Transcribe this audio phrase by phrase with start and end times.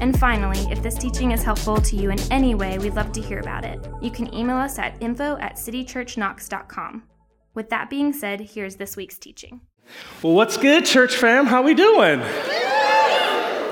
[0.00, 3.20] And finally, if this teaching is helpful to you in any way, we'd love to
[3.20, 3.84] hear about it.
[4.00, 7.02] You can email us at info at citychurchknox.com.
[7.54, 9.60] With that being said, here's this week's teaching.
[10.22, 11.46] Well, what's good, church fam?
[11.46, 12.20] How we doing?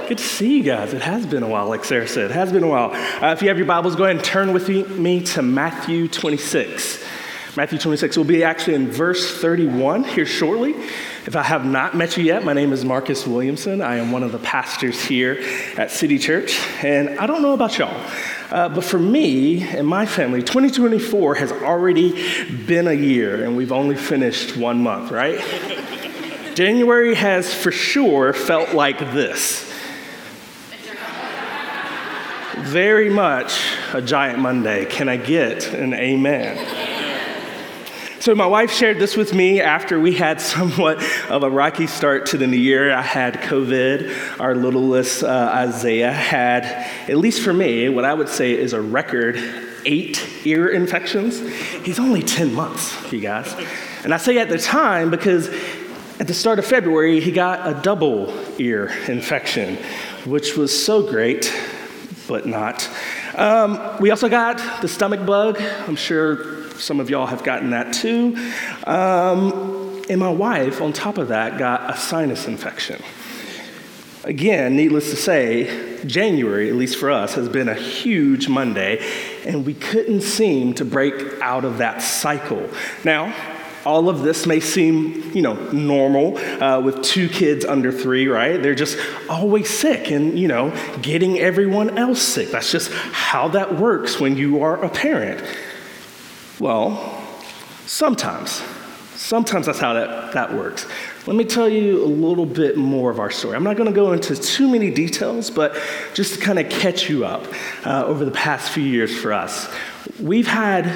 [0.09, 0.93] Good to see you guys.
[0.93, 2.31] It has been a while, like Sarah said.
[2.31, 2.93] It has been a while.
[3.23, 7.05] Uh, if you have your Bibles, go ahead and turn with me to Matthew 26.
[7.57, 10.73] Matthew 26 We'll be actually in verse 31 here shortly.
[11.25, 13.81] If I have not met you yet, my name is Marcus Williamson.
[13.81, 15.43] I am one of the pastors here
[15.79, 16.61] at City Church.
[16.85, 17.99] And I don't know about y'all,
[18.51, 22.13] uh, but for me and my family, 2024 has already
[22.67, 25.41] been a year, and we've only finished one month, right?
[26.55, 29.63] January has for sure felt like this.
[32.59, 33.59] Very much
[33.95, 34.85] a giant Monday.
[34.85, 36.96] Can I get an amen?
[38.27, 42.27] So, my wife shared this with me after we had somewhat of a rocky start
[42.27, 42.93] to the new year.
[42.93, 44.41] I had COVID.
[44.41, 46.65] Our littlest uh, Isaiah had,
[47.09, 49.37] at least for me, what I would say is a record
[49.85, 51.39] eight ear infections.
[51.85, 53.55] He's only 10 months, you guys.
[54.03, 55.49] And I say at the time because
[56.19, 59.77] at the start of February, he got a double ear infection,
[60.25, 61.55] which was so great,
[62.27, 62.91] but not.
[63.37, 65.63] Um, we also got the stomach bug.
[65.87, 68.37] I'm sure some of y'all have gotten that too.
[68.85, 73.03] Um, and my wife, on top of that, got a sinus infection.
[74.25, 78.99] Again, needless to say, January, at least for us, has been a huge Monday,
[79.45, 82.69] and we couldn't seem to break out of that cycle.
[83.05, 83.35] Now,
[83.85, 88.61] all of this may seem, you know, normal uh, with two kids under three, right?
[88.61, 92.51] They're just always sick and, you know, getting everyone else sick.
[92.51, 95.41] That's just how that works when you are a parent.
[96.59, 97.23] Well,
[97.85, 98.63] sometimes.
[99.15, 100.87] Sometimes that's how that, that works.
[101.27, 103.57] Let me tell you a little bit more of our story.
[103.57, 105.77] I'm not going to go into too many details, but
[106.15, 107.47] just to kind of catch you up
[107.85, 109.69] uh, over the past few years for us.
[110.21, 110.87] We've had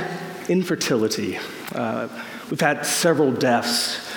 [0.48, 1.38] infertility,
[1.74, 2.08] uh,
[2.50, 4.08] we've had several deaths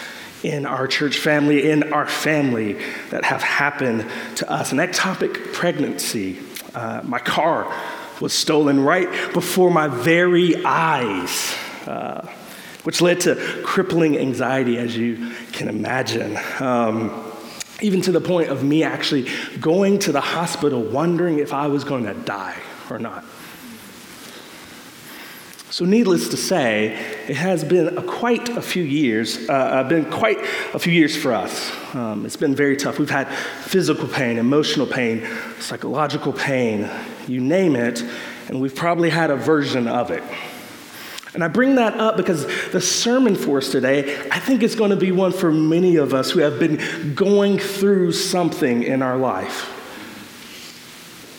[0.43, 2.77] in our church family, in our family
[3.09, 4.05] that have happened
[4.35, 4.71] to us.
[4.71, 6.39] An ectopic pregnancy,
[6.75, 7.73] uh, my car
[8.23, 11.53] was stolen right before my very eyes,
[11.85, 12.25] uh,
[12.83, 13.35] which led to
[13.65, 16.39] crippling anxiety, as you can imagine.
[16.61, 17.29] Um,
[17.81, 19.29] even to the point of me actually
[19.59, 22.55] going to the hospital wondering if I was going to die
[22.89, 23.25] or not.
[25.69, 26.93] So, needless to say,
[27.27, 30.37] it has been a quite a few years, uh, uh, been quite
[30.73, 31.73] a few years for us.
[31.95, 32.99] Um, it's been very tough.
[32.99, 35.27] We've had physical pain, emotional pain,
[35.59, 36.87] psychological pain,
[37.27, 38.03] you name it,
[38.47, 40.23] and we've probably had a version of it.
[41.33, 44.91] And I bring that up because the sermon for us today, I think is going
[44.91, 49.17] to be one for many of us who have been going through something in our
[49.17, 49.73] life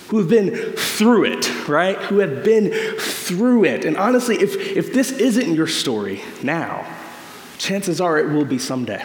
[0.09, 1.97] who have been through it, right?
[1.97, 3.84] Who have been through it.
[3.84, 6.87] And honestly, if, if this isn't your story now,
[7.59, 9.05] chances are it will be someday.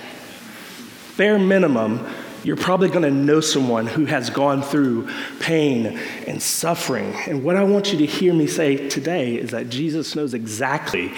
[1.17, 2.05] Bare minimum,
[2.43, 7.13] you're probably going to know someone who has gone through pain and suffering.
[7.27, 11.11] And what I want you to hear me say today is that Jesus knows exactly,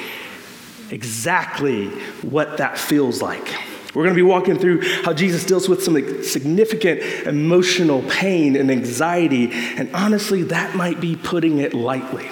[0.90, 1.90] exactly
[2.22, 3.48] what that feels like.
[3.94, 8.72] We're going to be walking through how Jesus deals with some significant emotional pain and
[8.72, 12.30] anxiety, and honestly, that might be putting it lightly.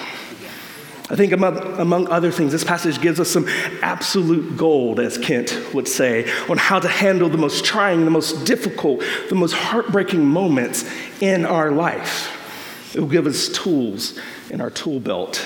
[1.10, 3.48] I think, among, other things, this passage gives us some
[3.82, 8.46] absolute gold, as Kent would say, on how to handle the most trying, the most
[8.46, 10.88] difficult, the most heartbreaking moments
[11.20, 12.94] in our life.
[12.94, 14.20] It will give us tools
[14.50, 15.36] in our tool belt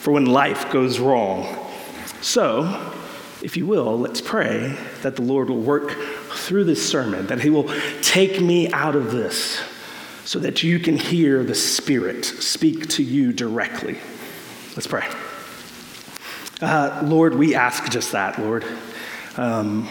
[0.00, 1.58] for when life goes wrong.
[2.22, 2.90] So,
[3.42, 5.90] if you will, let's pray that the Lord will work
[6.30, 7.70] through this sermon, that He will
[8.00, 9.60] take me out of this
[10.24, 13.98] so that you can hear the Spirit speak to you directly.
[14.74, 15.06] Let's pray.
[16.62, 18.64] Uh, Lord, we ask just that, Lord.
[19.36, 19.86] Um,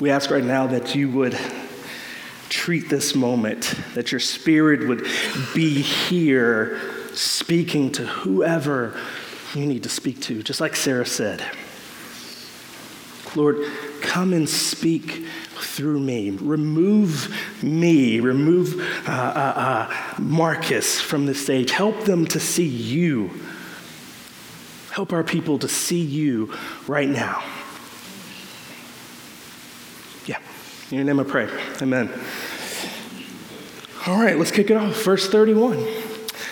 [0.00, 1.38] we ask right now that you would
[2.48, 5.06] treat this moment, that your Spirit would
[5.54, 6.80] be here
[7.12, 8.98] speaking to whoever
[9.54, 11.44] you need to speak to, just like Sarah said.
[13.34, 13.58] Lord,
[14.00, 15.26] come and speak
[15.62, 16.30] through me.
[16.30, 19.52] Remove me, remove uh, uh,
[19.88, 21.70] uh, Marcus from the stage.
[21.70, 23.30] Help them to see you.
[24.90, 26.52] Help our people to see you
[26.86, 27.42] right now.
[30.26, 30.38] Yeah,
[30.90, 31.48] in your name I pray.
[31.82, 32.10] Amen.
[34.06, 35.02] All right, let's kick it off.
[35.02, 35.84] Verse 31.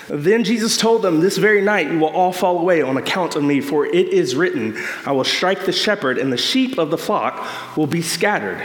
[0.08, 3.42] Then Jesus told them, This very night you will all fall away on account of
[3.42, 6.98] me, for it is written, I will strike the shepherd, and the sheep of the
[6.98, 8.62] flock will be scattered.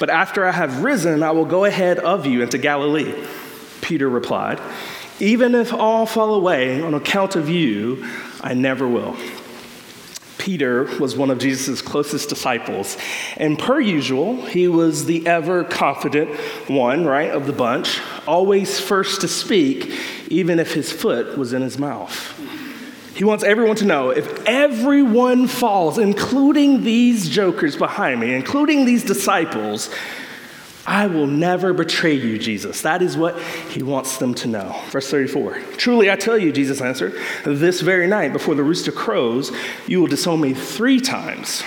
[0.00, 3.14] But after I have risen, I will go ahead of you into Galilee.
[3.82, 4.58] Peter replied,
[5.20, 8.08] Even if all fall away on account of you,
[8.40, 9.14] I never will.
[10.38, 12.96] Peter was one of Jesus' closest disciples.
[13.36, 16.30] And per usual, he was the ever confident
[16.66, 19.92] one, right, of the bunch, always first to speak,
[20.28, 22.34] even if his foot was in his mouth.
[23.14, 29.04] He wants everyone to know if everyone falls, including these jokers behind me, including these
[29.04, 29.90] disciples,
[30.86, 32.82] I will never betray you, Jesus.
[32.82, 33.40] That is what
[33.70, 34.74] he wants them to know.
[34.88, 37.14] Verse 34 Truly I tell you, Jesus answered,
[37.44, 39.52] this very night before the rooster crows,
[39.86, 41.62] you will disown me three times.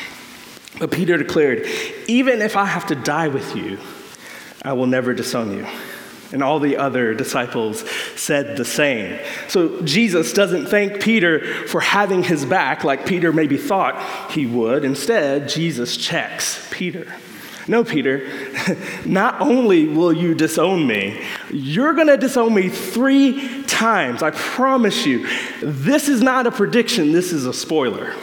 [0.80, 1.68] But Peter declared,
[2.08, 3.78] Even if I have to die with you,
[4.64, 5.68] I will never disown you.
[6.34, 9.20] And all the other disciples said the same.
[9.48, 14.84] So Jesus doesn't thank Peter for having his back like Peter maybe thought he would.
[14.84, 17.08] Instead, Jesus checks Peter.
[17.68, 18.28] No, Peter,
[19.06, 24.22] not only will you disown me, you're going to disown me three times.
[24.22, 25.28] I promise you.
[25.62, 28.14] This is not a prediction, this is a spoiler.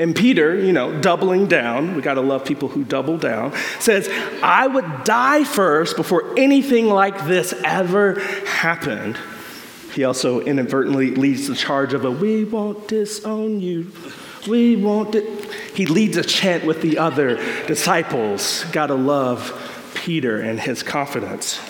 [0.00, 4.08] And Peter, you know, doubling down, we got to love people who double down, says,
[4.42, 9.18] I would die first before anything like this ever happened.
[9.92, 13.92] He also inadvertently leads the charge of a, we won't disown you.
[14.48, 15.12] We won't.
[15.12, 15.26] Di-.
[15.74, 17.36] He leads a chant with the other
[17.66, 18.64] disciples.
[18.72, 21.60] Gotta love Peter and his confidence.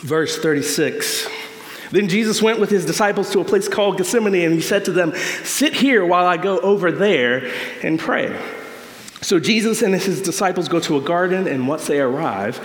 [0.00, 1.28] Verse 36.
[1.90, 4.92] Then Jesus went with his disciples to a place called Gethsemane, and he said to
[4.92, 7.52] them, Sit here while I go over there
[7.82, 8.38] and pray.
[9.22, 12.60] So Jesus and his disciples go to a garden, and once they arrive,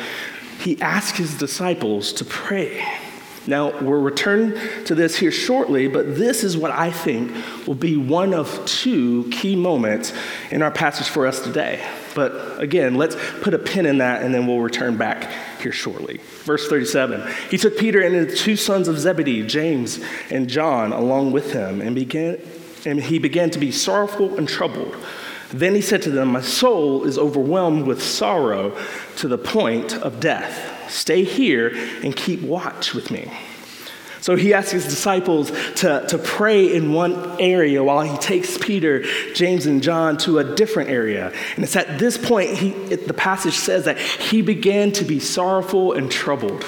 [0.59, 2.85] he asks his disciples to pray.
[3.47, 4.53] Now, we'll return
[4.85, 7.31] to this here shortly, but this is what I think
[7.65, 10.13] will be one of two key moments
[10.51, 11.83] in our passage for us today.
[12.13, 15.31] But again, let's put a pin in that and then we'll return back
[15.62, 16.19] here shortly.
[16.44, 20.00] Verse 37 He took Peter and his two sons of Zebedee, James
[20.30, 22.40] and John, along with him, and, began,
[22.86, 24.96] and he began to be sorrowful and troubled.
[25.54, 28.78] Then he said to them, My soul is overwhelmed with sorrow
[29.18, 30.90] to the point of death.
[30.90, 31.74] Stay here
[32.04, 33.31] and keep watch with me.
[34.21, 39.03] So he asks his disciples to, to pray in one area while he takes Peter,
[39.33, 41.33] James, and John to a different area.
[41.56, 45.19] And it's at this point, he, it, the passage says that he began to be
[45.19, 46.63] sorrowful and troubled.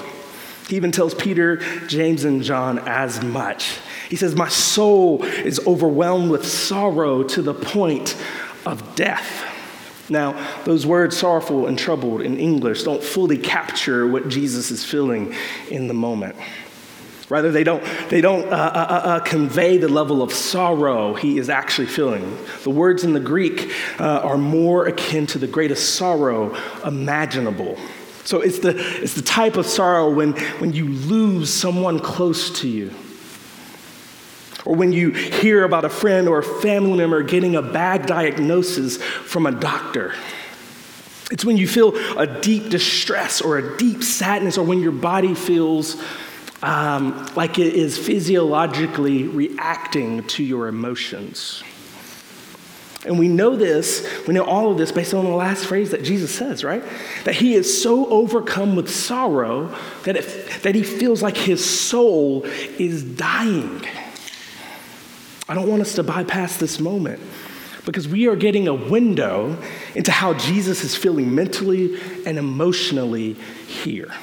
[0.68, 1.58] He even tells Peter,
[1.88, 3.78] James, and John as much.
[4.10, 8.18] He says, My soul is overwhelmed with sorrow to the point
[8.66, 9.50] of death.
[10.10, 10.34] Now,
[10.66, 15.34] those words, sorrowful and troubled, in English, don't fully capture what Jesus is feeling
[15.70, 16.36] in the moment.
[17.30, 21.38] Rather, they don't, they don't uh, uh, uh, uh convey the level of sorrow he
[21.38, 22.38] is actually feeling.
[22.64, 26.56] The words in the Greek uh, are more akin to the greatest sorrow
[26.86, 27.78] imaginable.
[28.26, 32.68] So it's the, it's the type of sorrow when, when you lose someone close to
[32.68, 32.94] you
[34.66, 39.02] or when you hear about a friend or a family member getting a bad diagnosis
[39.02, 40.14] from a doctor.
[41.32, 45.34] It's when you feel a deep distress or a deep sadness, or when your body
[45.34, 46.02] feels
[46.64, 51.62] um, like it is physiologically reacting to your emotions.
[53.06, 56.06] And we know this, we know all of this based on the last phrase that
[56.06, 56.82] Jesus says, right?
[57.26, 62.46] That he is so overcome with sorrow that, it, that he feels like his soul
[62.46, 63.86] is dying.
[65.50, 67.20] I don't want us to bypass this moment
[67.84, 69.58] because we are getting a window
[69.96, 73.34] into how Jesus is feeling mentally and emotionally
[73.68, 74.14] here.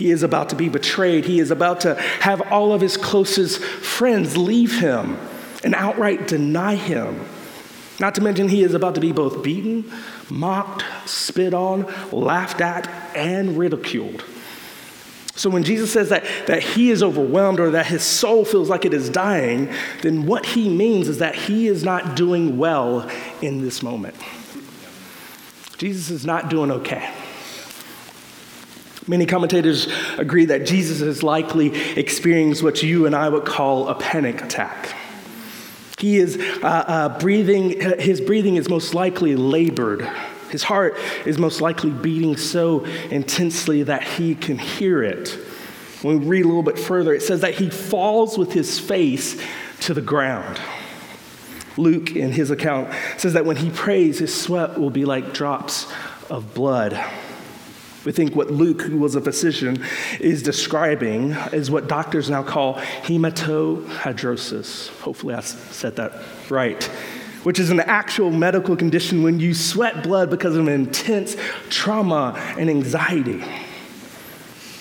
[0.00, 1.26] He is about to be betrayed.
[1.26, 5.18] He is about to have all of his closest friends leave him
[5.62, 7.22] and outright deny him.
[8.00, 9.92] Not to mention, he is about to be both beaten,
[10.30, 14.24] mocked, spit on, laughed at, and ridiculed.
[15.34, 18.86] So when Jesus says that, that he is overwhelmed or that his soul feels like
[18.86, 23.06] it is dying, then what he means is that he is not doing well
[23.42, 24.16] in this moment.
[25.76, 27.12] Jesus is not doing okay.
[29.10, 29.88] Many commentators
[30.18, 34.94] agree that Jesus has likely experienced what you and I would call a panic attack.
[35.98, 40.08] He is uh, uh, breathing, his breathing is most likely labored
[40.50, 45.28] his heart is most likely beating so intensely that he can hear it.
[46.02, 49.40] When we read a little bit further, it says that he falls with his face
[49.80, 50.60] to the ground.
[51.76, 55.86] Luke, in his account, says that when he prays, his sweat will be like drops
[56.28, 57.00] of blood.
[58.04, 59.84] We think what Luke, who was a physician,
[60.20, 64.88] is describing is what doctors now call hematohidrosis.
[65.00, 66.14] Hopefully, I said that
[66.48, 66.82] right.
[67.42, 71.36] Which is an actual medical condition when you sweat blood because of intense
[71.68, 73.44] trauma and anxiety.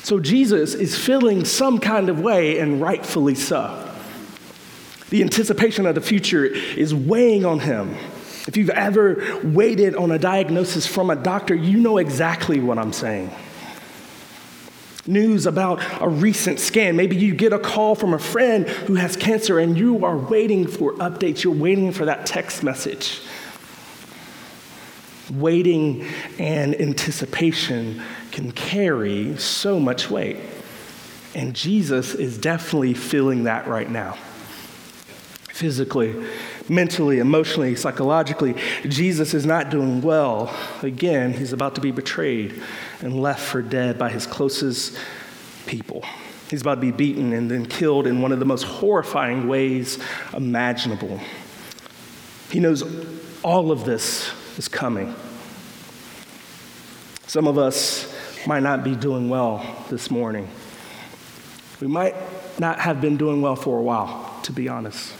[0.03, 3.85] So, Jesus is feeling some kind of way, and rightfully so.
[5.09, 7.95] The anticipation of the future is weighing on him.
[8.49, 12.93] If you've ever waited on a diagnosis from a doctor, you know exactly what I'm
[12.93, 13.29] saying.
[15.05, 16.95] News about a recent scan.
[16.95, 20.65] Maybe you get a call from a friend who has cancer and you are waiting
[20.65, 21.43] for updates.
[21.43, 23.21] You're waiting for that text message.
[25.31, 26.07] Waiting
[26.39, 28.01] and anticipation
[28.31, 30.37] can carry so much weight.
[31.35, 34.17] And Jesus is definitely feeling that right now.
[35.59, 36.15] Physically,
[36.69, 38.55] mentally, emotionally, psychologically.
[38.87, 40.55] Jesus is not doing well.
[40.81, 42.63] Again, he's about to be betrayed
[43.01, 44.97] and left for dead by his closest
[45.65, 46.05] people.
[46.49, 49.99] He's about to be beaten and then killed in one of the most horrifying ways
[50.33, 51.19] imaginable.
[52.51, 52.81] He knows
[53.43, 55.13] all of this is coming.
[57.27, 58.15] Some of us
[58.47, 60.47] might not be doing well this morning.
[61.81, 62.15] We might
[62.61, 65.15] not have been doing well for a while, to be honest.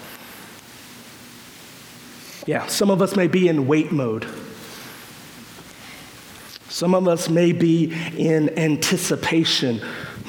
[2.49, 4.25] Yeah, some of us may be in wait mode.
[6.67, 9.79] Some of us may be in anticipation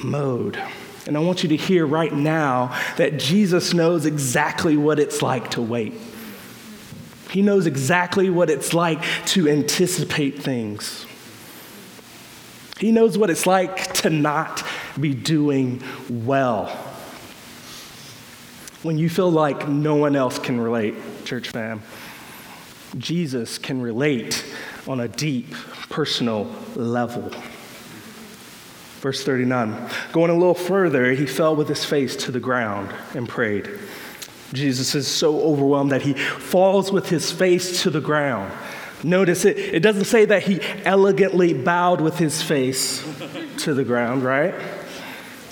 [0.04, 0.62] mode.
[1.06, 5.52] And I want you to hear right now that Jesus knows exactly what it's like
[5.52, 5.94] to wait.
[7.30, 11.06] He knows exactly what it's like to anticipate things.
[12.78, 14.62] He knows what it's like to not
[15.00, 16.66] be doing well.
[18.82, 21.80] When you feel like no one else can relate, church fam.
[22.98, 24.44] Jesus can relate
[24.88, 25.52] on a deep
[25.88, 27.30] personal level.
[29.00, 33.28] Verse 39 Going a little further, he fell with his face to the ground and
[33.28, 33.70] prayed.
[34.52, 38.52] Jesus is so overwhelmed that he falls with his face to the ground.
[39.02, 43.02] Notice it, it doesn't say that he elegantly bowed with his face
[43.58, 44.52] to the ground, right?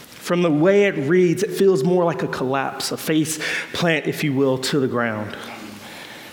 [0.09, 3.39] From the way it reads, it feels more like a collapse, a face
[3.73, 5.35] plant, if you will, to the ground.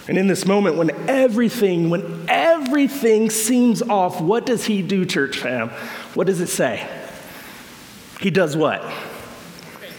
[0.08, 5.38] And in this moment, when everything, when everything seems off, what does he do, church
[5.38, 5.70] fam?
[6.14, 6.88] What does it say?
[8.20, 8.84] He does what?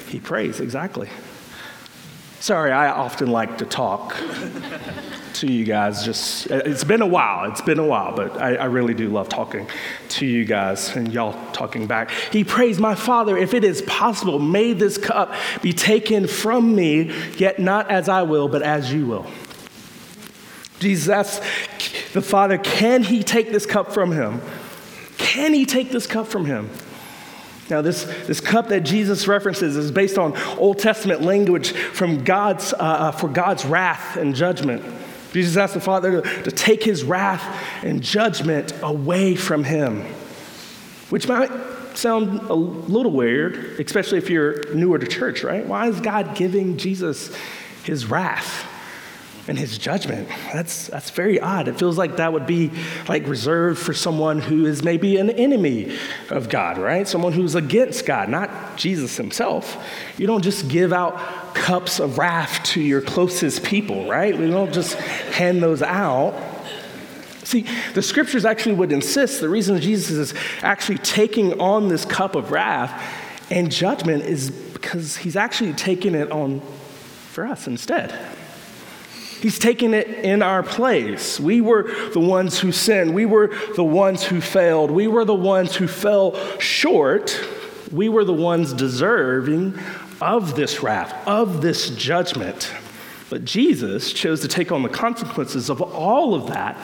[0.08, 1.08] He prays, exactly.
[2.38, 4.16] Sorry, I often like to talk
[5.34, 6.04] to you guys.
[6.04, 7.50] Just it's been a while.
[7.50, 9.66] It's been a while, but I, I, really do love talking
[10.10, 12.10] to you guys and y'all talking back.
[12.30, 17.12] He prays, "My Father, if it is possible, may this cup be taken from me,
[17.36, 19.26] yet not as I will, but as you will."
[20.78, 21.40] Jesus asks
[22.12, 24.40] the Father, can he take this cup from him?
[25.18, 26.70] Can he take this cup from him?
[27.68, 32.72] Now, this, this cup that Jesus references is based on Old Testament language from God's,
[32.72, 34.84] uh, uh, for God's wrath and judgment.
[35.32, 37.42] Jesus asked the Father to, to take his wrath
[37.82, 40.02] and judgment away from him,
[41.10, 41.50] which might
[41.94, 45.66] sound a little weird, especially if you're newer to church, right?
[45.66, 47.34] Why is God giving Jesus
[47.82, 48.66] his wrath?
[49.48, 50.28] And his judgment.
[50.52, 51.68] That's, that's very odd.
[51.68, 52.70] It feels like that would be
[53.08, 55.96] like reserved for someone who is maybe an enemy
[56.30, 57.06] of God, right?
[57.06, 59.82] Someone who's against God, not Jesus himself.
[60.18, 64.36] You don't just give out cups of wrath to your closest people, right?
[64.36, 66.34] We don't just hand those out.
[67.44, 72.34] See, the scriptures actually would insist the reason Jesus is actually taking on this cup
[72.34, 73.00] of wrath
[73.50, 76.60] and judgment is because he's actually taking it on
[77.30, 78.35] for us instead.
[79.46, 81.38] He's taken it in our place.
[81.38, 83.14] We were the ones who sinned.
[83.14, 84.90] We were the ones who failed.
[84.90, 87.40] We were the ones who fell short.
[87.92, 89.78] We were the ones deserving
[90.20, 92.72] of this wrath, of this judgment.
[93.30, 96.76] But Jesus chose to take on the consequences of all of that,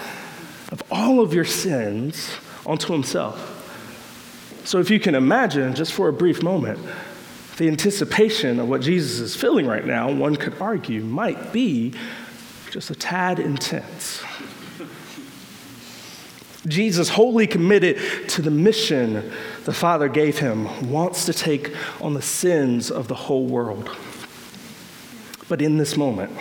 [0.71, 2.31] of all of your sins,
[2.65, 4.61] onto himself.
[4.65, 6.79] So if you can imagine, just for a brief moment,
[7.57, 11.95] the anticipation of what Jesus is feeling right now, one could argue, might be
[12.73, 14.23] just a tad intense.
[16.67, 17.99] Jesus, wholly committed
[18.31, 19.31] to the mission
[19.65, 23.95] the Father gave him, wants to take on the sins of the whole world.
[25.51, 26.33] But in this moment,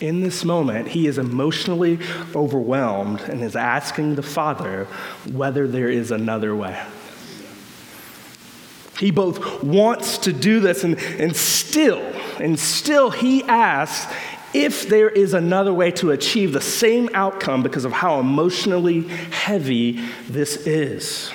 [0.00, 1.98] in this moment, he is emotionally
[2.36, 4.84] overwhelmed and is asking the Father
[5.32, 6.80] whether there is another way.
[9.00, 11.98] He both wants to do this and, and still,
[12.38, 14.14] and still he asks
[14.54, 20.00] if there is another way to achieve the same outcome because of how emotionally heavy
[20.28, 21.32] this is.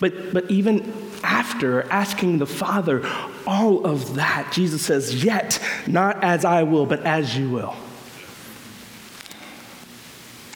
[0.00, 3.04] But, but even after asking the Father
[3.46, 7.76] all of that, Jesus says, Yet not as I will, but as you will.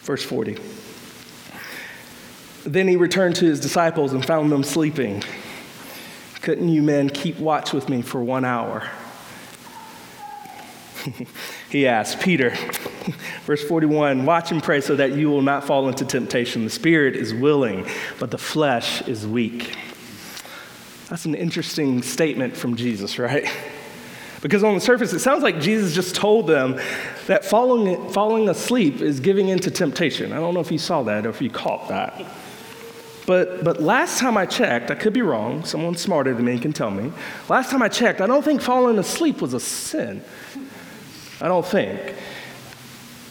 [0.03, 0.57] Verse 40.
[2.65, 5.23] Then he returned to his disciples and found them sleeping.
[6.43, 8.89] Couldn't you men keep watch with me for one hour?
[11.71, 12.51] he asked Peter,
[13.45, 16.65] verse 41 Watch and pray so that you will not fall into temptation.
[16.65, 17.87] The spirit is willing,
[18.19, 19.77] but the flesh is weak.
[21.09, 23.49] That's an interesting statement from Jesus, right?
[24.43, 26.79] Because on the surface, it sounds like Jesus just told them
[27.27, 30.33] that falling, falling asleep is giving into temptation.
[30.33, 32.23] I don't know if you saw that or if you caught that.
[33.27, 36.73] But, but last time I checked, I could be wrong, someone smarter than me can
[36.73, 37.11] tell me.
[37.49, 40.23] Last time I checked, I don't think falling asleep was a sin.
[41.41, 42.15] I don't think.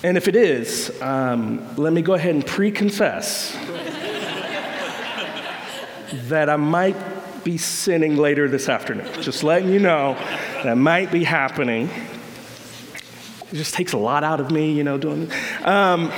[0.03, 3.53] And if it is, um, let me go ahead and pre confess
[6.27, 6.95] that I might
[7.43, 9.07] be sinning later this afternoon.
[9.21, 10.13] Just letting you know
[10.63, 11.89] that might be happening.
[13.51, 15.65] It just takes a lot out of me, you know, doing this.
[15.65, 16.11] Um,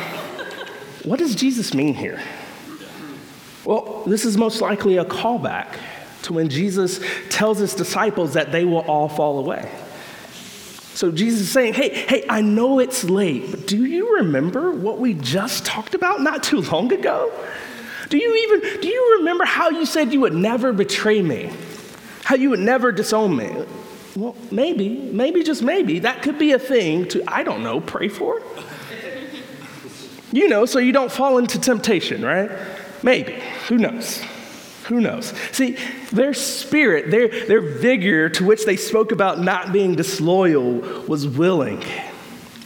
[1.04, 2.22] what does Jesus mean here?
[3.64, 5.78] Well, this is most likely a callback
[6.24, 9.70] to when Jesus tells his disciples that they will all fall away.
[10.98, 14.98] So Jesus is saying, hey, hey, I know it's late, but do you remember what
[14.98, 17.32] we just talked about not too long ago?
[18.10, 21.54] Do you even do you remember how you said you would never betray me?
[22.24, 23.64] How you would never disown me?
[24.16, 28.08] Well, maybe, maybe just maybe that could be a thing to I don't know, pray
[28.08, 28.42] for.
[30.32, 32.50] You know, so you don't fall into temptation, right?
[33.04, 33.40] Maybe.
[33.68, 34.24] Who knows?
[34.88, 35.34] Who knows?
[35.52, 35.78] See,
[36.12, 41.84] their spirit, their, their vigor to which they spoke about not being disloyal was willing.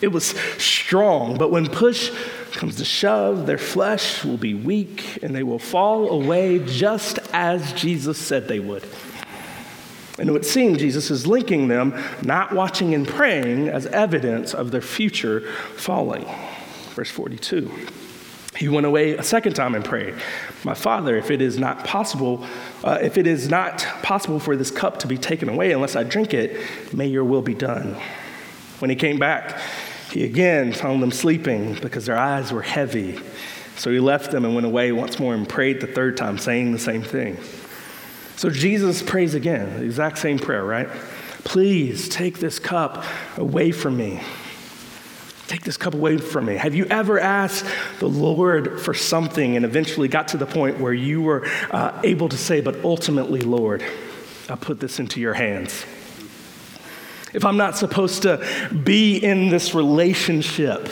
[0.02, 0.26] It was
[0.58, 2.12] strong, but when push
[2.52, 7.74] comes to shove, their flesh will be weak and they will fall away just as
[7.74, 8.84] Jesus said they would.
[10.20, 14.70] And it would seem Jesus is linking them not watching and praying as evidence of
[14.70, 15.42] their future
[15.76, 16.26] falling.
[16.94, 17.72] Verse 42.
[18.62, 20.14] He went away a second time and prayed,
[20.64, 22.46] My Father, if it is not possible,
[22.84, 26.04] uh, if it is not possible for this cup to be taken away unless I
[26.04, 26.62] drink it,
[26.94, 27.96] may your will be done.
[28.78, 29.60] When he came back,
[30.12, 33.18] he again found them sleeping because their eyes were heavy.
[33.78, 36.72] So he left them and went away once more and prayed the third time, saying
[36.72, 37.40] the same thing.
[38.36, 40.88] So Jesus prays again, the exact same prayer, right?
[41.44, 43.06] Please take this cup
[43.38, 44.22] away from me.
[45.52, 46.56] Take this cup away from me.
[46.56, 47.66] Have you ever asked
[48.00, 52.30] the Lord for something and eventually got to the point where you were uh, able
[52.30, 53.84] to say, but ultimately, Lord,
[54.48, 55.84] I put this into your hands?
[57.34, 58.48] If I'm not supposed to
[58.86, 60.88] be in this relationship,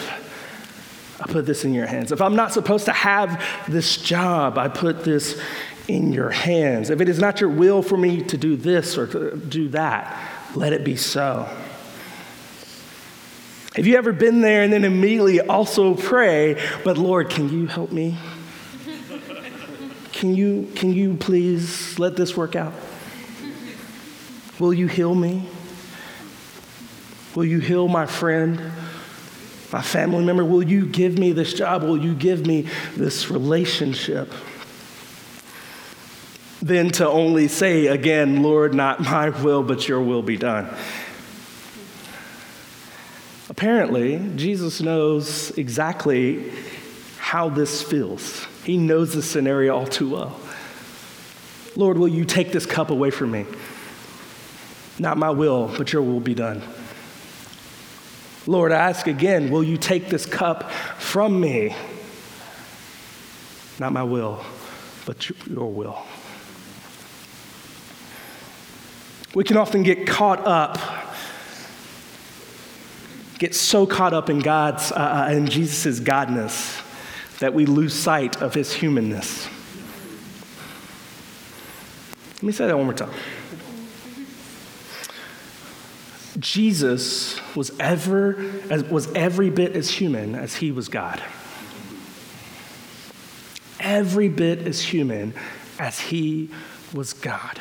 [1.21, 2.11] I put this in your hands.
[2.11, 5.41] If I'm not supposed to have this job, I put this
[5.87, 6.89] in your hands.
[6.89, 10.19] If it is not your will for me to do this or to do that,
[10.53, 11.47] let it be so.
[13.79, 17.93] Have you ever been there and then immediately also pray, but Lord, can you help
[17.93, 18.17] me?
[20.11, 22.73] Can you, can you please let this work out?
[24.59, 25.47] Will you heal me?
[27.35, 28.59] Will you heal my friend,
[29.71, 30.43] my family member?
[30.43, 31.83] Will you give me this job?
[31.83, 34.29] Will you give me this relationship?
[36.61, 40.69] Then to only say again, Lord, not my will, but your will be done.
[43.49, 46.51] Apparently, Jesus knows exactly
[47.17, 48.45] how this feels.
[48.63, 50.39] He knows the scenario all too well.
[51.75, 53.45] Lord, will you take this cup away from me?
[54.99, 56.61] Not my will, but your will be done.
[58.45, 61.75] Lord, I ask again, will you take this cup from me?
[63.79, 64.43] Not my will,
[65.05, 65.97] but your will.
[69.33, 70.98] We can often get caught up
[73.39, 76.85] get so caught up in God's, uh, uh, in Jesus' Godness
[77.39, 79.47] that we lose sight of his humanness.
[82.35, 83.11] Let me say that one more time.
[86.37, 88.37] Jesus was ever
[88.89, 91.21] was every bit as human as he was God.
[93.79, 95.33] Every bit as human
[95.79, 96.49] as he
[96.93, 97.59] was God.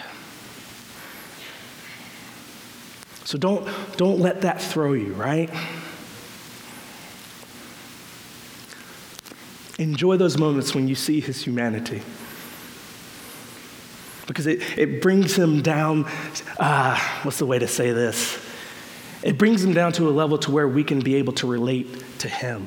[3.29, 5.51] So don't, don't let that throw you, right?
[9.79, 12.01] Enjoy those moments when you see his humanity.
[14.27, 16.07] because it, it brings him down.
[16.59, 18.43] Uh, what's the way to say this?
[19.23, 22.03] It brings him down to a level to where we can be able to relate
[22.21, 22.67] to him.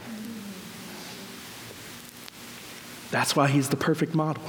[3.09, 4.43] That's why he's the perfect model.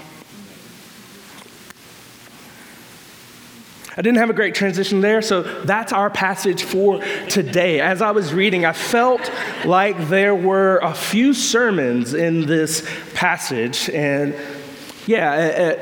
[3.96, 7.80] I didn't have a great transition there, so that's our passage for today.
[7.80, 9.30] As I was reading, I felt
[9.66, 14.34] like there were a few sermons in this passage, and
[15.06, 15.76] yeah,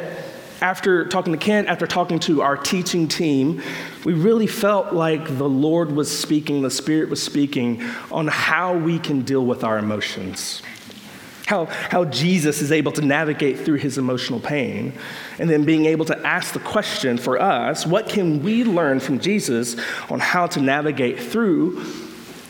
[0.60, 3.62] after talking to Kent, after talking to our teaching team,
[4.04, 8.98] we really felt like the Lord was speaking, the Spirit was speaking on how we
[8.98, 10.62] can deal with our emotions
[11.50, 14.92] how, how Jesus is able to navigate through his emotional pain,
[15.40, 19.18] and then being able to ask the question for us what can we learn from
[19.18, 19.74] Jesus
[20.08, 21.84] on how to navigate through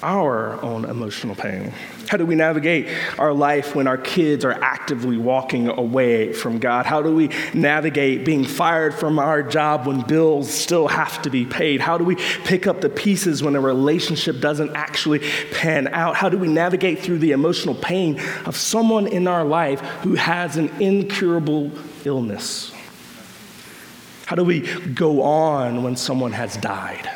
[0.02, 1.72] our own emotional pain?
[2.10, 2.88] How do we navigate
[3.20, 6.84] our life when our kids are actively walking away from God?
[6.84, 11.46] How do we navigate being fired from our job when bills still have to be
[11.46, 11.80] paid?
[11.80, 15.20] How do we pick up the pieces when a relationship doesn't actually
[15.52, 16.16] pan out?
[16.16, 20.56] How do we navigate through the emotional pain of someone in our life who has
[20.56, 21.70] an incurable
[22.04, 22.72] illness?
[24.26, 27.08] How do we go on when someone has died?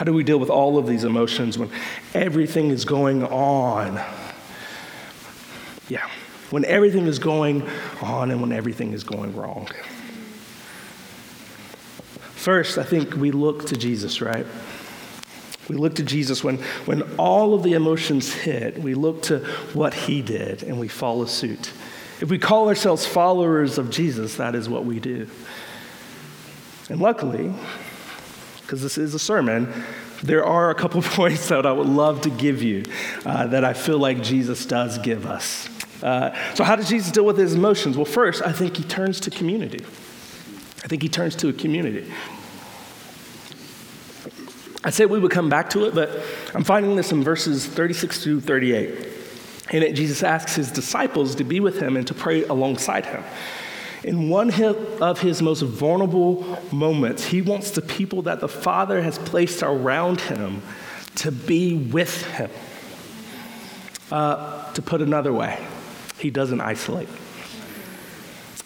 [0.00, 1.70] How do we deal with all of these emotions when
[2.14, 4.02] everything is going on?
[5.90, 6.08] Yeah,
[6.48, 7.68] when everything is going
[8.00, 9.68] on and when everything is going wrong.
[12.32, 14.46] First, I think we look to Jesus, right?
[15.68, 18.78] We look to Jesus when, when all of the emotions hit.
[18.78, 19.40] We look to
[19.74, 21.72] what he did and we follow suit.
[22.22, 25.28] If we call ourselves followers of Jesus, that is what we do.
[26.88, 27.52] And luckily,
[28.70, 29.68] because this is a sermon,
[30.22, 32.84] there are a couple points that I would love to give you
[33.26, 35.68] uh, that I feel like Jesus does give us.
[36.04, 37.96] Uh, so, how does Jesus deal with his emotions?
[37.96, 39.84] Well, first, I think he turns to community.
[40.84, 42.12] I think he turns to a community.
[44.84, 46.22] I said we would come back to it, but
[46.54, 49.08] I'm finding this in verses 36 through 38.
[49.72, 53.24] In it, Jesus asks his disciples to be with him and to pray alongside him.
[54.02, 54.50] In one
[55.00, 60.20] of his most vulnerable moments, he wants the people that the Father has placed around
[60.22, 60.62] him
[61.16, 62.50] to be with him.
[64.10, 65.58] Uh, to put another way,
[66.18, 67.08] he doesn't isolate.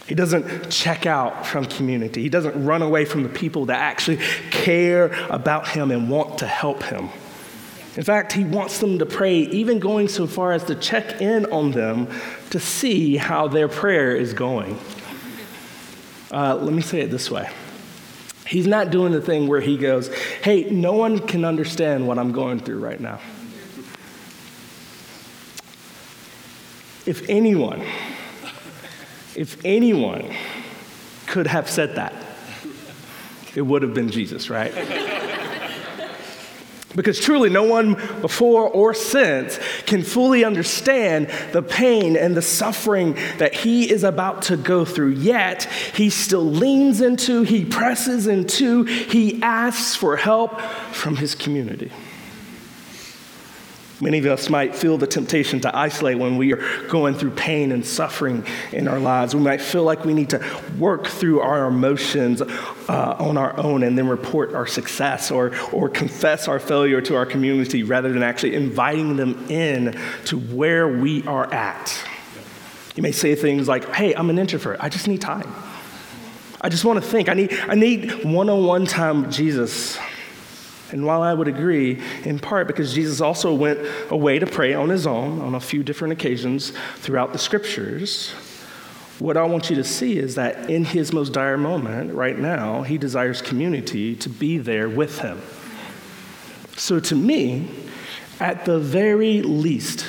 [0.07, 2.23] He doesn't check out from community.
[2.23, 4.19] He doesn't run away from the people that actually
[4.51, 7.09] care about him and want to help him.
[7.97, 11.47] In fact, he wants them to pray, even going so far as to check in
[11.47, 12.09] on them
[12.51, 14.79] to see how their prayer is going.
[16.35, 17.49] Uh, let me say it this way
[18.47, 22.33] He's not doing the thing where he goes, Hey, no one can understand what I'm
[22.33, 23.21] going through right now.
[27.07, 27.83] If anyone,
[29.35, 30.35] if anyone
[31.27, 32.15] could have said that,
[33.55, 34.73] it would have been Jesus, right?
[36.95, 43.15] Because truly, no one before or since can fully understand the pain and the suffering
[43.39, 45.11] that he is about to go through.
[45.11, 50.61] Yet, he still leans into, he presses into, he asks for help
[50.93, 51.91] from his community.
[54.05, 57.73] Many of us might feel the temptation to isolate when we are going through pain
[57.73, 59.35] and suffering in our lives.
[59.35, 60.45] We might feel like we need to
[60.79, 65.89] work through our emotions uh, on our own and then report our success or, or
[65.89, 71.27] confess our failure to our community rather than actually inviting them in to where we
[71.27, 71.99] are at.
[72.97, 75.51] You may say things like, hey, I'm an introvert, I just need time.
[76.61, 77.31] I just want to think.
[77.31, 79.99] I need, I need one on one time with Jesus.
[80.95, 83.81] And while I would agree, in part because Jesus also went
[84.11, 88.31] away to pray on his own on a few different occasions throughout the scriptures,
[89.19, 92.83] what I want you to see is that in his most dire moment, right now,
[92.83, 95.43] he desires community to be there with him.
[96.77, 97.71] So to me,
[98.39, 100.07] at the very least,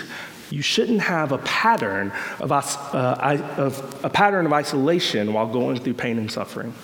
[0.51, 5.95] you shouldn't have a pattern of, uh, of, a pattern of isolation while going through
[5.95, 6.75] pain and suffering.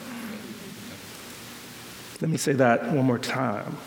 [2.20, 3.78] Let me say that one more time.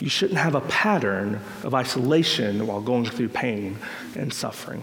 [0.00, 3.78] You shouldn't have a pattern of isolation while going through pain
[4.14, 4.82] and suffering.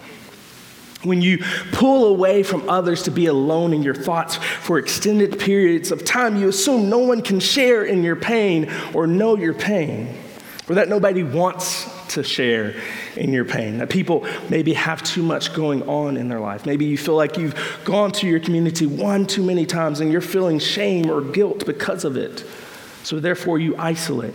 [1.03, 5.91] When you pull away from others to be alone in your thoughts for extended periods
[5.91, 10.17] of time, you assume no one can share in your pain or know your pain,
[10.67, 12.73] or that nobody wants to share
[13.15, 16.65] in your pain, that people maybe have too much going on in their life.
[16.65, 20.21] Maybe you feel like you've gone to your community one too many times and you're
[20.21, 22.43] feeling shame or guilt because of it.
[23.03, 24.33] So therefore, you isolate.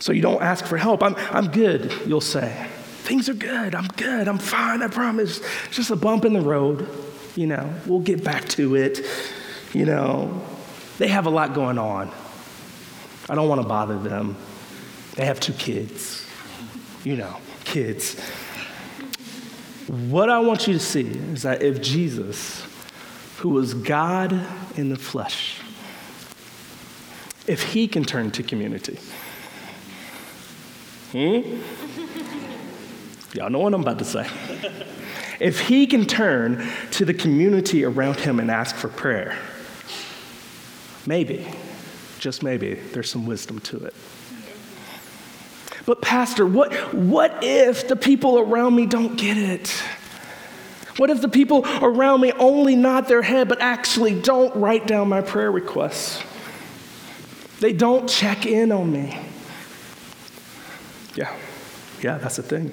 [0.00, 1.02] So you don't ask for help.
[1.02, 2.66] I'm, I'm good, you'll say.
[3.02, 3.74] Things are good.
[3.74, 4.28] I'm good.
[4.28, 4.82] I'm fine.
[4.82, 5.40] I promise.
[5.66, 6.88] It's just a bump in the road.
[7.36, 9.00] You know, we'll get back to it.
[9.72, 10.42] You know,
[10.98, 12.10] they have a lot going on.
[13.28, 14.36] I don't want to bother them.
[15.16, 16.26] They have two kids.
[17.04, 18.18] You know, kids.
[19.86, 22.64] What I want you to see is that if Jesus,
[23.38, 24.32] who was God
[24.76, 25.60] in the flesh,
[27.46, 28.98] if he can turn to community,
[31.12, 31.60] hmm?
[33.32, 34.26] Y'all know what I'm about to say.
[35.38, 39.38] If he can turn to the community around him and ask for prayer,
[41.06, 41.46] maybe,
[42.18, 43.94] just maybe, there's some wisdom to it.
[45.86, 49.68] But, Pastor, what, what if the people around me don't get it?
[50.98, 55.08] What if the people around me only nod their head but actually don't write down
[55.08, 56.22] my prayer requests?
[57.60, 59.18] They don't check in on me.
[61.14, 61.36] Yeah,
[62.02, 62.72] yeah, that's the thing.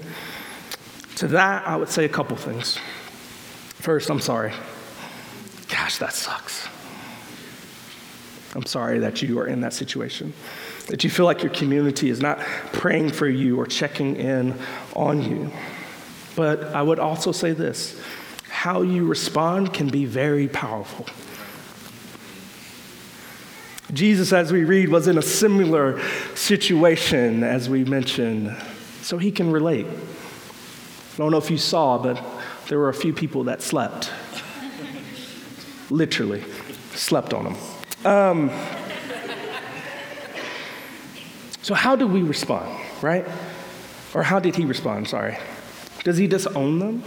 [1.17, 2.77] To that, I would say a couple things.
[3.75, 4.53] First, I'm sorry.
[5.69, 6.67] Gosh, that sucks.
[8.55, 10.33] I'm sorry that you are in that situation,
[10.87, 12.39] that you feel like your community is not
[12.71, 14.55] praying for you or checking in
[14.95, 15.51] on you.
[16.35, 17.99] But I would also say this
[18.49, 21.05] how you respond can be very powerful.
[23.93, 26.01] Jesus, as we read, was in a similar
[26.35, 28.55] situation, as we mentioned,
[29.01, 29.85] so he can relate.
[29.85, 32.21] I don't know if you saw, but
[32.67, 34.11] there were a few people that slept.
[35.89, 36.43] Literally,
[36.93, 37.55] slept on them.
[38.05, 38.51] Um,
[41.61, 43.25] so, how do we respond, right?
[44.13, 45.07] Or how did he respond?
[45.07, 45.37] Sorry.
[46.03, 47.03] Does he disown them?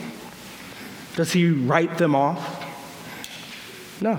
[1.15, 2.65] Does he write them off?
[4.01, 4.19] No.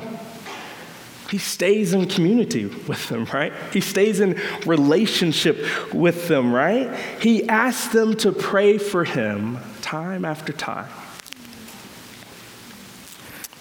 [1.31, 3.53] He stays in community with them, right?
[3.71, 6.93] He stays in relationship with them, right?
[7.21, 10.89] He asks them to pray for him time after time.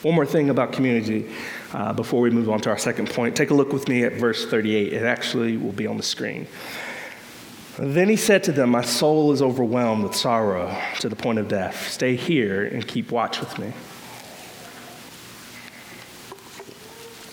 [0.03, 1.31] One more thing about community
[1.73, 3.37] uh, before we move on to our second point.
[3.37, 4.93] Take a look with me at verse 38.
[4.93, 6.49] It actually will be on the screen.
[7.79, 11.47] Then he said to them, My soul is overwhelmed with sorrow to the point of
[11.47, 11.89] death.
[11.89, 13.73] Stay here and keep watch with me.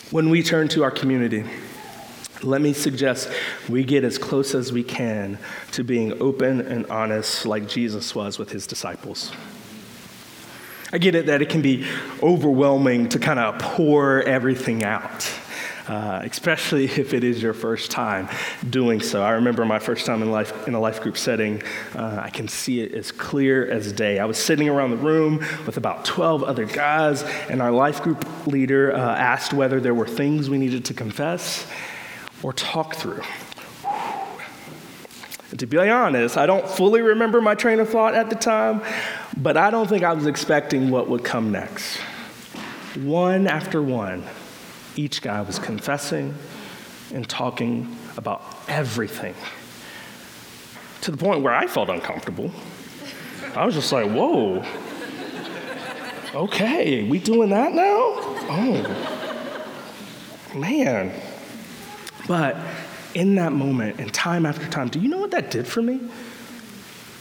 [0.09, 1.43] When we turn to our community,
[2.41, 3.29] let me suggest
[3.67, 5.37] we get as close as we can
[5.73, 9.33] to being open and honest like Jesus was with his disciples.
[10.93, 11.85] I get it that it can be
[12.23, 15.29] overwhelming to kind of pour everything out.
[15.87, 18.27] Uh, especially if it is your first time
[18.69, 19.23] doing so.
[19.23, 21.63] I remember my first time in life in a life group setting.
[21.95, 24.19] Uh, I can see it as clear as day.
[24.19, 28.25] I was sitting around the room with about 12 other guys, and our life group
[28.47, 31.65] leader uh, asked whether there were things we needed to confess
[32.43, 33.21] or talk through.
[35.57, 38.81] To be honest, I don't fully remember my train of thought at the time,
[39.37, 41.97] but I don't think I was expecting what would come next.
[42.95, 44.23] One after one,
[44.97, 46.35] each guy was confessing
[47.13, 49.35] and talking about everything
[51.01, 52.51] to the point where I felt uncomfortable.
[53.55, 54.65] I was just like, whoa,
[56.35, 57.83] okay, we doing that now?
[58.49, 58.83] Oh,
[60.55, 61.13] man.
[62.27, 62.57] But
[63.13, 66.01] in that moment, and time after time, do you know what that did for me?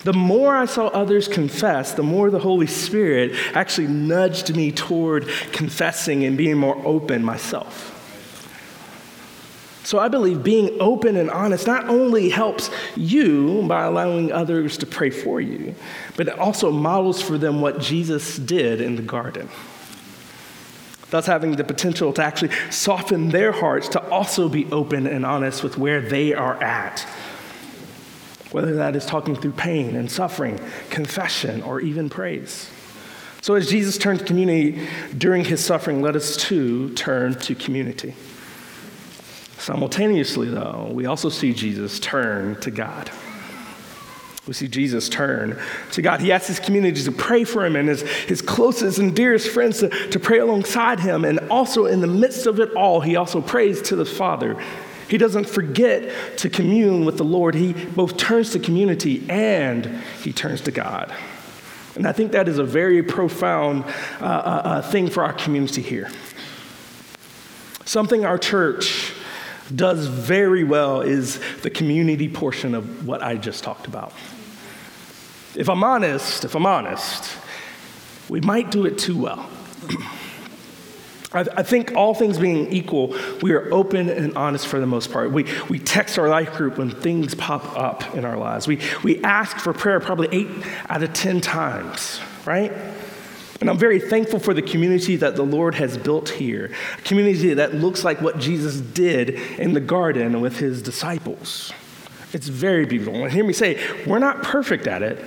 [0.06, 5.26] The more I saw others confess, the more the Holy Spirit actually nudged me toward
[5.50, 7.92] confessing and being more open myself.
[9.82, 14.86] So I believe being open and honest not only helps you by allowing others to
[14.86, 15.74] pray for you,
[16.16, 19.48] but it also models for them what Jesus did in the garden.
[21.10, 25.64] Thus, having the potential to actually soften their hearts to also be open and honest
[25.64, 27.04] with where they are at
[28.56, 32.70] whether that is talking through pain and suffering, confession, or even praise.
[33.42, 34.88] So, as Jesus turned to community
[35.18, 38.14] during his suffering, let us too turn to community.
[39.58, 43.10] Simultaneously, though, we also see Jesus turn to God.
[44.46, 45.60] We see Jesus turn
[45.92, 46.22] to God.
[46.22, 49.80] He asks his community to pray for him and his, his closest and dearest friends
[49.80, 51.26] to, to pray alongside him.
[51.26, 54.56] And also, in the midst of it all, he also prays to the Father
[55.08, 57.54] he doesn't forget to commune with the Lord.
[57.54, 59.86] He both turns to community and
[60.22, 61.14] he turns to God.
[61.94, 63.84] And I think that is a very profound
[64.20, 66.10] uh, uh, uh, thing for our community here.
[67.84, 69.12] Something our church
[69.74, 74.12] does very well is the community portion of what I just talked about.
[75.54, 77.30] If I'm honest, if I'm honest,
[78.28, 79.48] we might do it too well.
[81.36, 85.30] I, think all things being equal, we are open and honest for the most part.
[85.30, 88.66] We, we text our life group when things pop up in our lives.
[88.66, 90.48] We, we ask for prayer probably eight
[90.88, 92.72] out of 10 times, right?
[93.60, 97.54] And I'm very thankful for the community that the Lord has built here, a community
[97.54, 101.72] that looks like what Jesus did in the garden with his disciples.
[102.32, 103.14] It's very beautiful.
[103.14, 105.24] And hear me say, we're not perfect at it.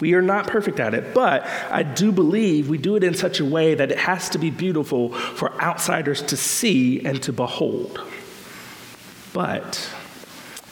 [0.00, 3.40] We are not perfect at it, but I do believe we do it in such
[3.40, 8.00] a way that it has to be beautiful for outsiders to see and to behold.
[9.32, 9.90] But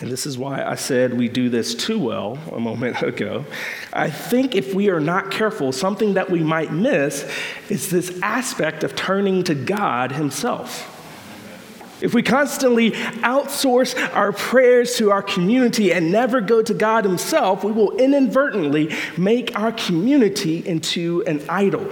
[0.01, 3.45] and this is why I said we do this too well a moment ago.
[3.93, 7.29] I think if we are not careful, something that we might miss
[7.69, 10.95] is this aspect of turning to God Himself.
[12.01, 17.65] If we constantly outsource our prayers to our community and never go to God Himself,
[17.65, 21.91] we will inadvertently make our community into an idol.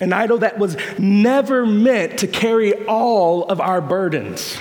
[0.00, 4.58] An idol that was never meant to carry all of our burdens.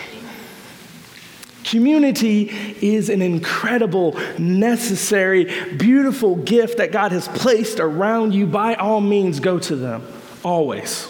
[1.65, 2.49] Community
[2.81, 8.45] is an incredible, necessary, beautiful gift that God has placed around you.
[8.45, 10.05] By all means, go to them,
[10.43, 11.07] always.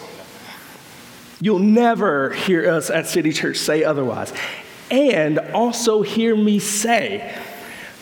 [1.44, 4.32] You'll never hear us at City Church say otherwise.
[4.90, 7.38] And also hear me say,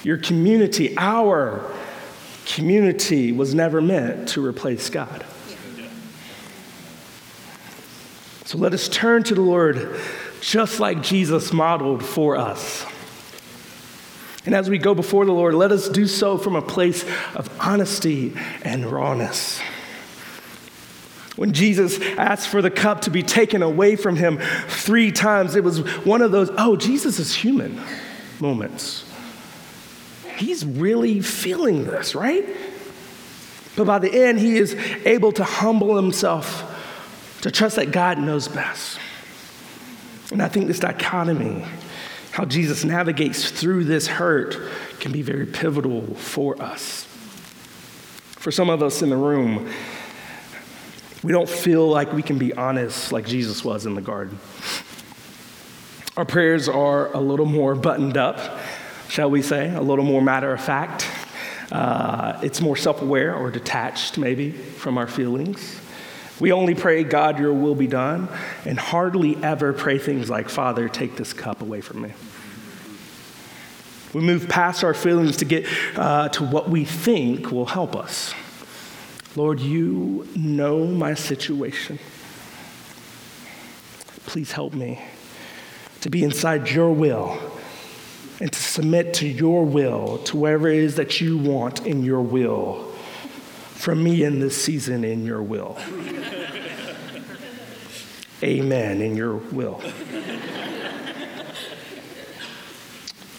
[0.04, 1.66] your community, our
[2.46, 5.26] community, was never meant to replace God.
[8.46, 10.00] So let us turn to the Lord
[10.42, 12.86] just like Jesus modeled for us.
[14.46, 17.50] And as we go before the Lord, let us do so from a place of
[17.60, 19.60] honesty and rawness.
[21.36, 25.64] When Jesus asked for the cup to be taken away from him three times, it
[25.64, 27.80] was one of those, oh, Jesus is human
[28.40, 29.06] moments.
[30.36, 32.46] He's really feeling this, right?
[33.78, 34.74] But by the end, he is
[35.06, 36.68] able to humble himself,
[37.42, 39.00] to trust that God knows best.
[40.32, 41.66] And I think this dichotomy,
[42.32, 44.58] how Jesus navigates through this hurt,
[45.00, 47.06] can be very pivotal for us.
[48.38, 49.70] For some of us in the room,
[51.24, 54.40] we don't feel like we can be honest like Jesus was in the garden.
[56.18, 58.60] Our prayers are a little more buttoned up,
[59.08, 61.08] shall we say, a little more matter of fact.
[61.72, 65.80] Uh, it's more self aware or detached, maybe, from our feelings.
[66.40, 68.28] We only pray, God, your will be done,
[68.66, 72.14] and hardly ever pray things like, Father, take this cup away from me.
[74.14, 78.34] We move past our feelings to get uh, to what we think will help us.
[79.36, 82.00] Lord, you know my situation.
[84.26, 85.02] Please help me
[86.02, 87.40] to be inside your will
[88.40, 92.22] and to submit to your will, to wherever it is that you want in your
[92.22, 92.92] will
[93.82, 95.76] from me in this season in your will.
[98.44, 99.82] Amen in your will.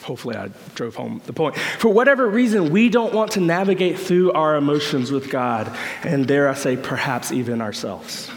[0.03, 1.57] Hopefully, I drove home the point.
[1.57, 6.49] For whatever reason, we don't want to navigate through our emotions with God, and dare
[6.49, 8.31] I say, perhaps even ourselves.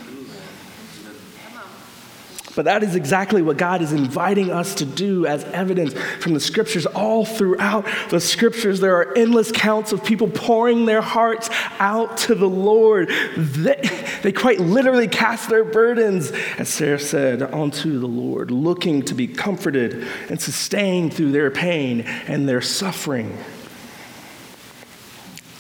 [2.56, 6.39] But that is exactly what God is inviting us to do as evidence from the
[6.39, 6.86] scriptures.
[6.86, 12.36] All throughout the scriptures, there are endless counts of people pouring their hearts out to
[12.36, 13.10] the Lord.
[13.36, 13.82] They,
[14.24, 19.28] they quite literally cast their burdens, as Sarah said, onto the Lord, looking to be
[19.28, 23.38] comforted and sustained through their pain and their suffering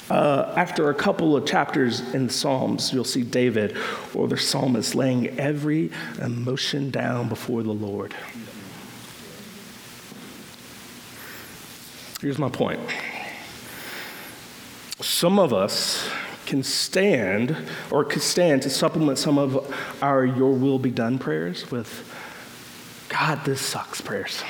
[0.09, 3.75] uh, after a couple of chapters in Psalms, you'll see David
[4.13, 5.91] or the psalmist laying every
[6.21, 8.13] emotion down before the Lord.
[12.21, 12.79] Here's my point.
[15.01, 16.07] Some of us
[16.45, 17.57] can stand
[17.89, 22.11] or could stand to supplement some of our Your Will Be Done prayers with
[23.09, 24.41] God, this sucks prayers.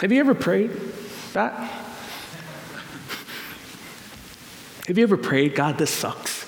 [0.00, 0.70] Have you ever prayed
[1.32, 1.83] that?
[4.86, 6.42] Have you ever prayed, God, this sucks?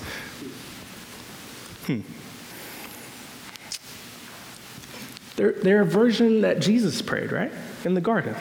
[1.87, 2.01] Hmm.
[5.37, 7.53] They're, they're a version that Jesus prayed, right?
[7.85, 8.35] In the garden.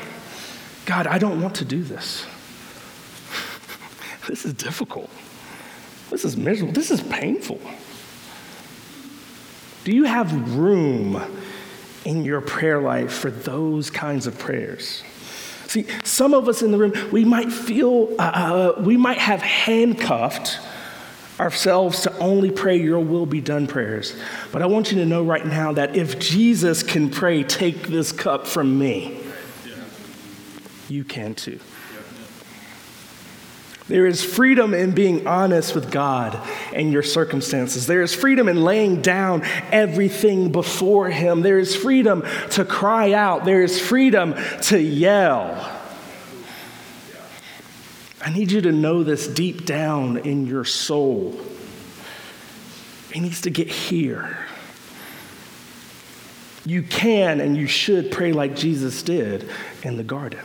[0.85, 2.25] God, I don't want to do this.
[4.27, 5.09] this is difficult.
[6.09, 6.73] This is miserable.
[6.73, 7.59] This is painful.
[9.85, 11.21] Do you have room
[12.03, 15.03] in your prayer life for those kinds of prayers?
[15.75, 18.21] See, some of us in the room, we might feel, uh,
[18.77, 20.57] uh, we might have handcuffed
[21.37, 24.15] ourselves to only pray your will be done prayers.
[24.53, 28.13] But I want you to know right now that if Jesus can pray, take this
[28.13, 29.19] cup from me,
[30.87, 31.59] you can too.
[33.87, 36.39] There is freedom in being honest with God
[36.73, 37.85] and your circumstances.
[37.85, 41.41] There is freedom in laying down everything before Him.
[41.41, 43.45] There is freedom to cry out.
[43.45, 44.33] There is freedom
[44.63, 45.71] to yell.
[48.19, 51.39] I need you to know this deep down in your soul.
[53.13, 54.47] It needs to get here.
[56.65, 59.47] You can and you should pray like Jesus did
[59.83, 60.39] in the garden.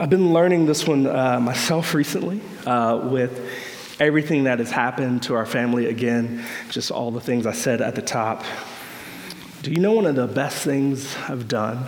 [0.00, 3.50] I've been learning this one uh, myself recently uh, with
[3.98, 7.96] everything that has happened to our family again, just all the things I said at
[7.96, 8.44] the top.
[9.62, 11.84] Do you know one of the best things I've done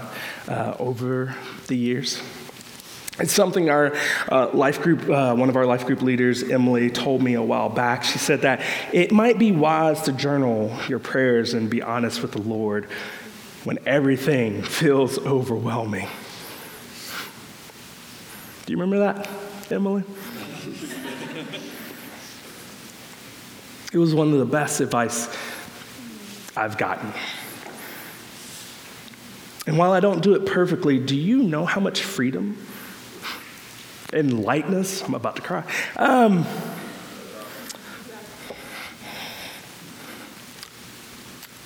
[0.48, 1.36] uh, over
[1.68, 2.20] the years?
[3.20, 3.94] It's something our
[4.28, 7.68] uh, life group, uh, one of our life group leaders, Emily, told me a while
[7.68, 8.02] back.
[8.02, 8.60] She said that
[8.92, 12.86] it might be wise to journal your prayers and be honest with the Lord
[13.62, 16.08] when everything feels overwhelming.
[18.70, 19.28] Do you remember that,
[19.72, 20.04] Emily?
[23.92, 25.28] it was one of the best advice
[26.56, 27.12] I've gotten.
[29.66, 32.64] And while I don't do it perfectly, do you know how much freedom
[34.12, 35.02] and lightness?
[35.02, 35.64] I'm about to cry.
[35.96, 36.46] Um,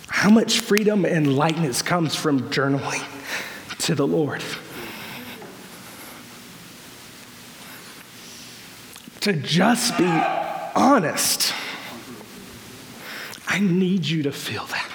[0.09, 3.05] how much freedom and lightness comes from journaling
[3.81, 4.43] to the Lord?
[9.25, 10.05] To just be
[10.75, 11.55] honest.
[13.49, 14.91] I need you to feel that.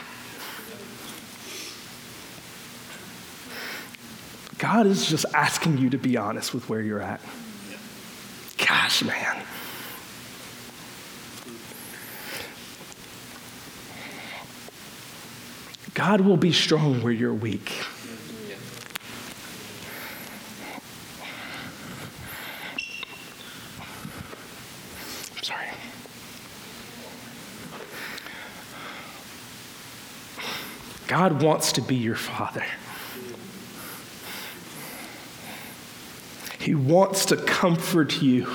[4.59, 7.21] God is just asking you to be honest with where you're at.
[8.59, 9.43] Gosh, man.
[15.95, 17.73] God will be strong where you're weak.
[31.09, 32.63] God wants to be your father.
[36.59, 38.47] He wants to comfort you.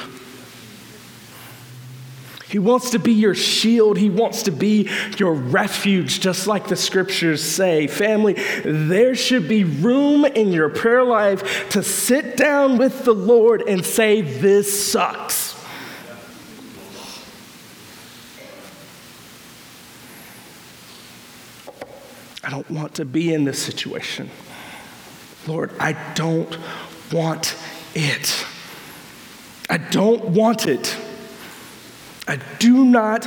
[2.48, 3.98] He wants to be your shield.
[3.98, 4.88] He wants to be
[5.18, 7.88] your refuge, just like the scriptures say.
[7.88, 8.34] Family,
[8.64, 13.84] there should be room in your prayer life to sit down with the Lord and
[13.84, 15.54] say, This sucks.
[22.43, 24.30] I don't want to be in this situation.
[25.48, 26.56] Lord, I don't
[27.12, 27.56] want
[27.96, 28.46] it.
[29.68, 30.96] I don't want it.
[32.28, 33.26] I do not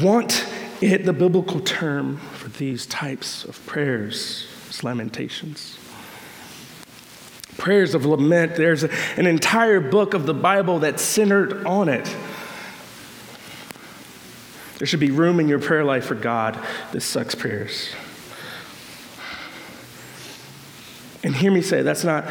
[0.00, 0.46] want
[0.80, 1.04] it.
[1.04, 5.76] The biblical term for these types of prayers is lamentations.
[7.58, 12.16] Prayers of lament, there's an entire book of the Bible that's centered on it.
[14.78, 16.56] There should be room in your prayer life for God.
[16.92, 17.90] This sucks prayers.
[21.22, 22.26] And hear me say, that's not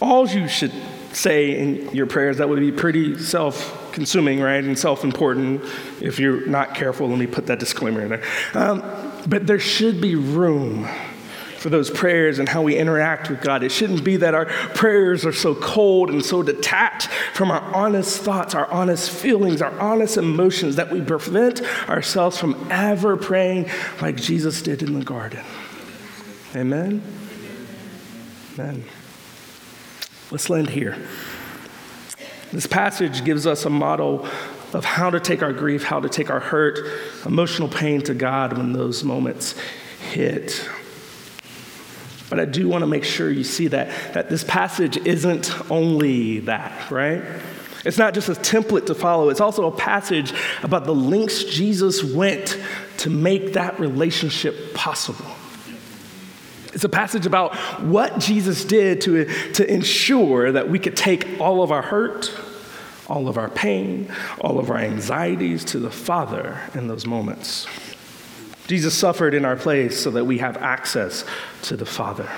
[0.00, 0.72] all you should
[1.12, 2.38] say in your prayers.
[2.38, 4.62] That would be pretty self consuming, right?
[4.62, 5.62] And self important.
[6.00, 8.22] If you're not careful, let me put that disclaimer in there.
[8.54, 8.82] Um,
[9.26, 10.88] but there should be room
[11.58, 13.62] for those prayers and how we interact with God.
[13.62, 18.20] It shouldn't be that our prayers are so cold and so detached from our honest
[18.20, 23.70] thoughts, our honest feelings, our honest emotions that we prevent ourselves from ever praying
[24.02, 25.42] like Jesus did in the garden.
[26.54, 27.02] Amen?
[28.54, 28.84] Amen.
[30.30, 30.96] Let's land here.
[32.52, 34.28] This passage gives us a model
[34.72, 36.78] of how to take our grief, how to take our hurt,
[37.26, 39.56] emotional pain to God when those moments
[40.12, 40.68] hit.
[42.30, 46.40] But I do want to make sure you see that, that this passage isn't only
[46.40, 47.24] that, right?
[47.84, 50.32] It's not just a template to follow, it's also a passage
[50.62, 52.56] about the links Jesus went
[52.98, 55.26] to make that relationship possible.
[56.74, 61.62] It's a passage about what Jesus did to, to ensure that we could take all
[61.62, 62.34] of our hurt,
[63.06, 67.66] all of our pain, all of our anxieties to the Father in those moments.
[68.66, 71.24] Jesus suffered in our place so that we have access
[71.62, 72.28] to the Father.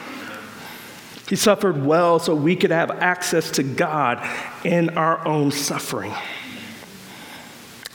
[1.30, 4.22] He suffered well so we could have access to God
[4.64, 6.12] in our own suffering.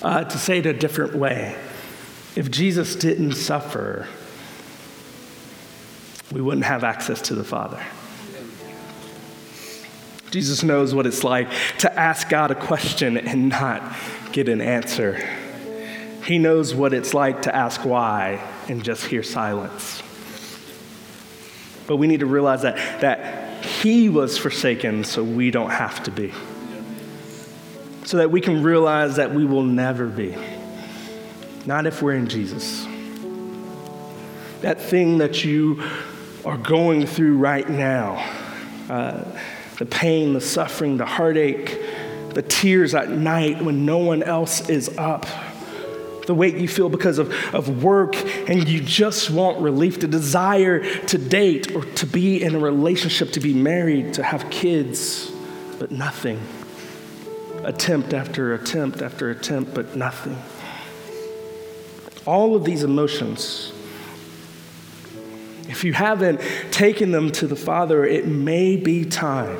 [0.01, 1.55] Uh, to say it a different way,
[2.35, 4.07] if Jesus didn't suffer,
[6.31, 7.81] we wouldn't have access to the Father.
[10.31, 13.83] Jesus knows what it's like to ask God a question and not
[14.31, 15.21] get an answer.
[16.25, 20.01] He knows what it's like to ask why and just hear silence.
[21.85, 26.11] But we need to realize that, that He was forsaken so we don't have to
[26.11, 26.31] be.
[28.05, 30.35] So that we can realize that we will never be.
[31.65, 32.85] Not if we're in Jesus.
[34.61, 35.83] That thing that you
[36.45, 38.17] are going through right now.
[38.89, 39.23] Uh,
[39.77, 41.79] the pain, the suffering, the heartache,
[42.33, 45.25] the tears at night when no one else is up,
[46.27, 48.15] the weight you feel because of, of work
[48.49, 53.31] and you just want relief, the desire to date or to be in a relationship,
[53.31, 55.31] to be married, to have kids,
[55.79, 56.39] but nothing.
[57.63, 60.37] Attempt after attempt after attempt, but nothing.
[62.25, 63.73] All of these emotions,
[65.71, 66.41] if you haven't
[66.71, 69.57] taken them to the Father, it may be time.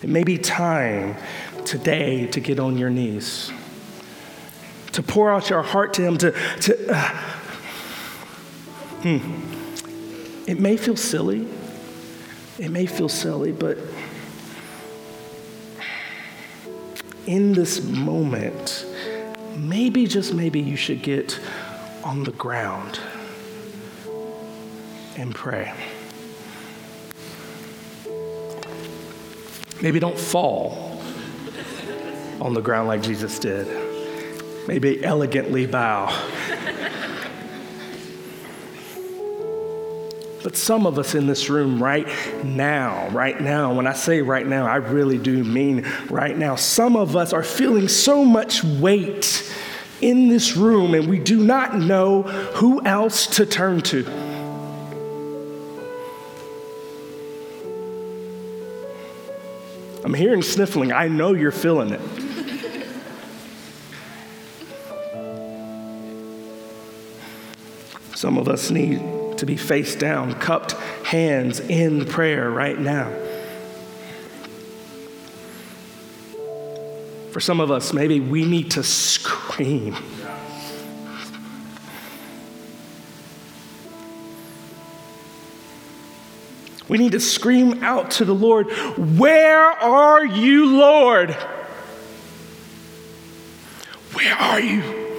[0.00, 1.16] It may be time
[1.64, 3.52] today to get on your knees,
[4.92, 6.30] to pour out your heart to Him, to,
[6.60, 7.08] to uh,
[9.02, 9.18] hmm.
[10.46, 11.46] It may feel silly.
[12.58, 13.76] It may feel silly, but
[17.26, 18.86] in this moment,
[19.56, 21.38] maybe, just maybe, you should get
[22.04, 22.98] on the ground
[25.16, 25.72] and pray.
[29.82, 31.00] Maybe don't fall
[32.40, 33.66] on the ground like Jesus did.
[34.66, 36.14] Maybe elegantly bow.
[40.42, 42.08] But some of us in this room right
[42.44, 46.56] now, right now, when I say right now, I really do mean right now.
[46.56, 49.39] Some of us are feeling so much weight
[50.00, 54.06] in this room and we do not know who else to turn to.
[60.04, 60.92] I'm hearing sniffling.
[60.92, 62.00] I know you're feeling it.
[68.16, 69.00] Some of us need
[69.38, 70.72] to be face down, cupped
[71.04, 73.10] hands in prayer right now.
[77.30, 79.96] For some of us, maybe we need to scream.
[86.88, 88.66] We need to scream out to the Lord,
[88.98, 91.30] Where are you, Lord?
[94.12, 95.09] Where are you?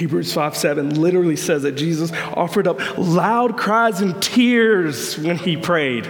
[0.00, 5.58] Hebrews 5 7 literally says that Jesus offered up loud cries and tears when he
[5.58, 6.08] prayed.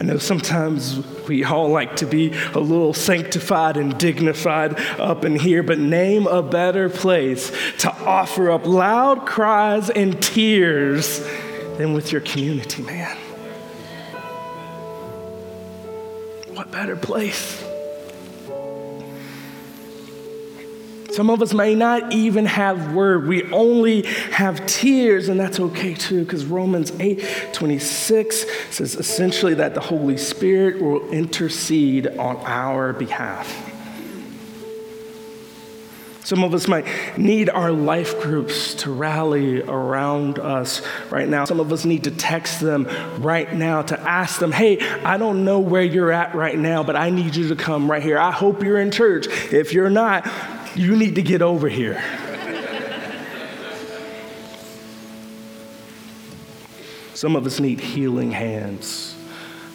[0.00, 0.98] I know sometimes
[1.28, 6.26] we all like to be a little sanctified and dignified up in here, but name
[6.26, 11.20] a better place to offer up loud cries and tears
[11.78, 13.16] than with your community, man.
[16.54, 17.64] What better place?
[21.14, 23.28] Some of us may not even have word.
[23.28, 24.02] We only
[24.32, 30.16] have tears, and that's okay too, because Romans 8 26 says essentially that the Holy
[30.16, 33.70] Spirit will intercede on our behalf.
[36.24, 36.86] Some of us might
[37.18, 41.44] need our life groups to rally around us right now.
[41.44, 42.88] Some of us need to text them
[43.18, 46.96] right now to ask them, hey, I don't know where you're at right now, but
[46.96, 48.18] I need you to come right here.
[48.18, 49.26] I hope you're in church.
[49.52, 50.26] If you're not,
[50.74, 52.02] you need to get over here.
[57.14, 59.16] Some of us need healing hands.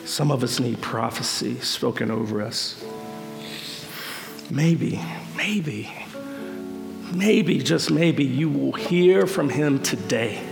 [0.05, 2.83] Some of us need prophecy spoken over us.
[4.51, 4.99] Maybe,
[5.37, 5.91] maybe,
[7.13, 10.43] maybe, just maybe, you will hear from him today.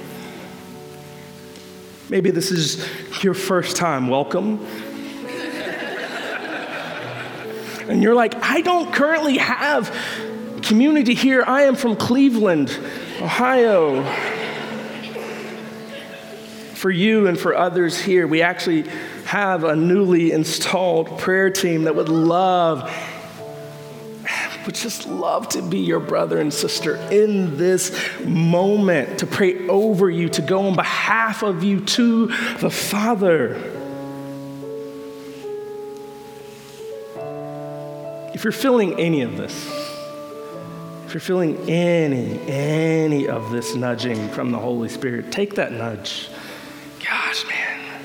[2.10, 2.88] Maybe this is
[3.22, 4.08] your first time.
[4.08, 4.66] Welcome.
[7.90, 9.94] and you're like, I don't currently have
[10.68, 11.46] community here.
[11.48, 12.78] I am from Cleveland,
[13.22, 14.04] Ohio.
[16.74, 18.84] For you and for others here, we actually
[19.26, 22.94] have a newly installed prayer team that would love,
[24.66, 30.10] would just love to be your brother and sister in this moment, to pray over
[30.10, 33.56] you, to go on behalf of you to the Father.
[38.34, 39.77] If you're feeling any of this,
[41.08, 46.28] if you're feeling any, any of this nudging from the Holy Spirit, take that nudge.
[47.00, 48.02] Gosh, man,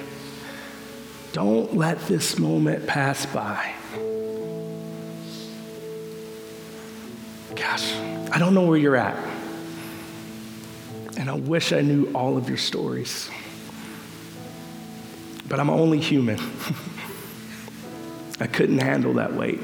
[1.32, 3.74] don't let this moment pass by.
[7.56, 7.92] Gosh,
[8.30, 9.16] I don't know where you're at.
[11.16, 13.28] And I wish I knew all of your stories.
[15.48, 16.38] But I'm only human.
[18.38, 19.58] I couldn't handle that weight.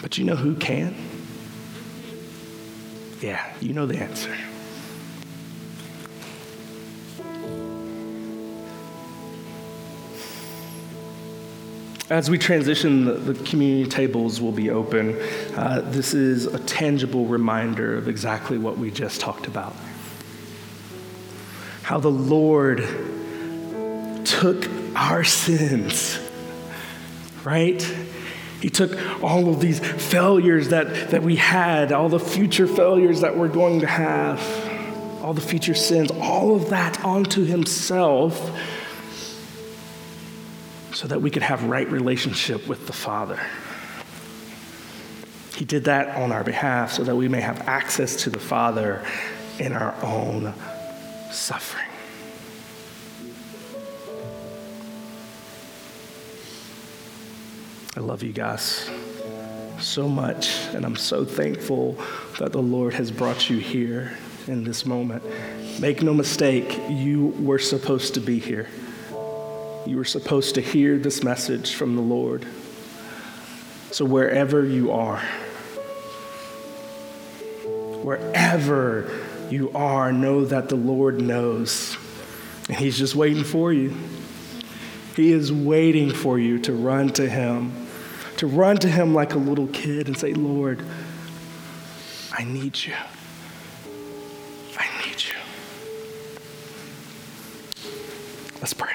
[0.00, 1.07] But you know who can?
[3.20, 4.34] Yeah, you know the answer.
[12.10, 15.20] As we transition, the, community tables will be open.
[15.54, 19.76] Uh, this is a tangible reminder of exactly what we just talked about.
[21.82, 22.78] How the Lord
[24.24, 26.18] took our sins,
[27.44, 27.82] right?
[28.60, 33.36] He took all of these failures that, that we had, all the future failures that
[33.36, 34.40] we're going to have,
[35.22, 38.50] all the future sins, all of that onto Himself
[40.92, 43.38] so that we could have right relationship with the Father.
[45.54, 49.04] He did that on our behalf so that we may have access to the Father
[49.58, 50.54] in our own
[51.30, 51.87] suffering.
[57.98, 58.88] I love you guys
[59.80, 61.98] so much, and I'm so thankful
[62.38, 65.24] that the Lord has brought you here in this moment.
[65.80, 68.68] Make no mistake, you were supposed to be here.
[69.84, 72.46] You were supposed to hear this message from the Lord.
[73.90, 75.18] So, wherever you are,
[78.04, 79.10] wherever
[79.50, 81.96] you are, know that the Lord knows.
[82.68, 83.92] And He's just waiting for you.
[85.16, 87.87] He is waiting for you to run to Him,
[88.38, 90.82] to run to Him like a little kid and say, Lord,
[92.32, 92.94] I need you.
[94.78, 95.34] I need you.
[98.60, 98.94] Let's pray.